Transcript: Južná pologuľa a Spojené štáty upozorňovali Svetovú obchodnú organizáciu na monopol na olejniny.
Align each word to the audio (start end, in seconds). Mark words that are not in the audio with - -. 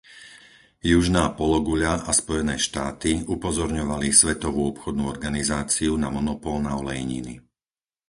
Južná 0.95 1.25
pologuľa 1.39 1.93
a 2.09 2.09
Spojené 2.21 2.55
štáty 2.67 3.11
upozorňovali 3.35 4.07
Svetovú 4.21 4.61
obchodnú 4.73 5.03
organizáciu 5.15 5.91
na 6.03 6.09
monopol 6.15 6.57
na 6.67 6.73
olejniny. 6.81 7.33